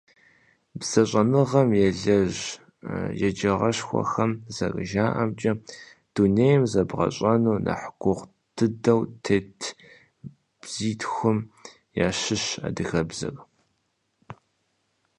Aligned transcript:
БзэщӀэныгъэм 0.79 1.69
елэжь 1.87 2.43
еджагъэшхуэхэм 3.27 4.31
зэрыжаӀэмкӀэ, 4.55 5.51
дунейм 6.13 6.61
зэбгъэщӀэну 6.71 7.61
нэхъ 7.65 7.85
гугъу 8.01 8.31
дыдэу 8.55 9.01
тет 9.23 9.57
бзитхум 10.61 11.37
ящыщщ 12.05 12.45
адыгэбзэр. 12.67 13.35